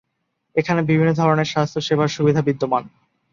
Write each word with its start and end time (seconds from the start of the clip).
এখানে 0.55 0.81
বিভিন্ন 0.81 1.11
ধরনের 1.13 1.51
স্বাস্থ্য 1.53 1.79
সেবার 1.81 2.09
সুবিধা 2.09 2.41
বিদ্যমান। 2.41 2.83